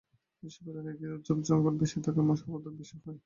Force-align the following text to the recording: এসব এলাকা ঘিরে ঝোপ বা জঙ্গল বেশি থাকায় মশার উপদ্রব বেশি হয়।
এসব 0.43 0.63
এলাকা 0.71 0.91
ঘিরে 0.93 1.15
ঝোপ 1.17 1.37
বা 1.37 1.45
জঙ্গল 1.47 1.73
বেশি 1.81 1.97
থাকায় 2.05 2.25
মশার 2.27 2.47
উপদ্রব 2.49 2.75
বেশি 2.79 2.95
হয়। 2.97 3.17